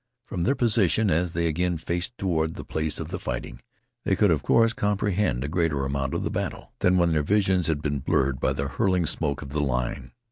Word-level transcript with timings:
From 0.25 0.41
their 0.41 0.55
position 0.55 1.11
as 1.11 1.33
they 1.33 1.45
again 1.45 1.77
faced 1.77 2.17
toward 2.17 2.55
the 2.55 2.63
place 2.65 2.99
of 2.99 3.09
the 3.09 3.19
fighting, 3.19 3.61
they 4.03 4.15
could 4.15 4.31
of 4.31 4.41
course 4.41 4.73
comprehend 4.73 5.43
a 5.43 5.47
greater 5.47 5.85
amount 5.85 6.15
of 6.15 6.23
the 6.23 6.31
battle 6.31 6.73
than 6.79 6.97
when 6.97 7.11
their 7.11 7.21
visions 7.21 7.67
had 7.67 7.83
been 7.83 7.99
blurred 7.99 8.39
by 8.39 8.53
the 8.53 8.67
hurling 8.67 9.05
smoke 9.05 9.43
of 9.43 9.49
the 9.49 9.61
line. 9.61 10.11